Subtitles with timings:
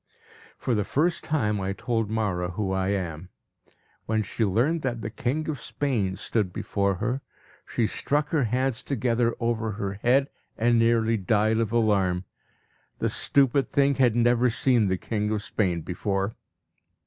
[0.57, 3.29] For the first time I told Mawra who I am.
[4.07, 7.21] When she learned that the king of Spain stood before her,
[7.67, 12.23] she struck her hands together over her head, and nearly died of alarm.
[12.97, 16.35] The stupid thing had never seen the king of Spain before!